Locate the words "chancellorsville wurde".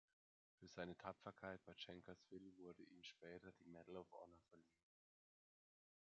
1.75-2.81